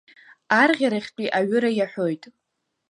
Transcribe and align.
Арӷьарахьтәи 0.61 1.33
аҩыра 1.37 1.69
иаҳәоит… 1.73 2.23